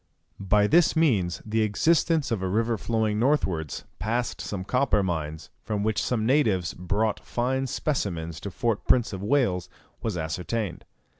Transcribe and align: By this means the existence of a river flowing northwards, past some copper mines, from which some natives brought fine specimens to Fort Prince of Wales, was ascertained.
By 0.49 0.65
this 0.65 0.95
means 0.95 1.43
the 1.45 1.61
existence 1.61 2.31
of 2.31 2.41
a 2.41 2.47
river 2.47 2.75
flowing 2.75 3.19
northwards, 3.19 3.83
past 3.99 4.41
some 4.41 4.63
copper 4.63 5.03
mines, 5.03 5.51
from 5.61 5.83
which 5.83 6.01
some 6.01 6.25
natives 6.25 6.73
brought 6.73 7.19
fine 7.19 7.67
specimens 7.67 8.39
to 8.39 8.49
Fort 8.49 8.87
Prince 8.87 9.13
of 9.13 9.21
Wales, 9.21 9.69
was 10.01 10.17
ascertained. 10.17 10.85